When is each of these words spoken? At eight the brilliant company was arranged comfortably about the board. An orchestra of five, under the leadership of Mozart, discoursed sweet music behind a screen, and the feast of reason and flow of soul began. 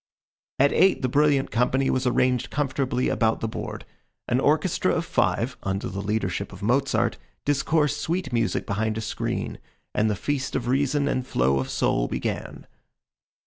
At 0.57 0.73
eight 0.73 1.03
the 1.03 1.07
brilliant 1.07 1.51
company 1.51 1.91
was 1.91 2.07
arranged 2.07 2.49
comfortably 2.49 3.07
about 3.07 3.39
the 3.39 3.47
board. 3.47 3.85
An 4.27 4.39
orchestra 4.39 4.91
of 4.95 5.05
five, 5.05 5.57
under 5.61 5.89
the 5.89 6.01
leadership 6.01 6.51
of 6.51 6.63
Mozart, 6.63 7.19
discoursed 7.45 8.01
sweet 8.01 8.33
music 8.33 8.65
behind 8.65 8.97
a 8.97 9.01
screen, 9.01 9.59
and 9.93 10.09
the 10.09 10.15
feast 10.15 10.55
of 10.55 10.67
reason 10.67 11.07
and 11.07 11.27
flow 11.27 11.59
of 11.59 11.69
soul 11.69 12.07
began. 12.07 12.65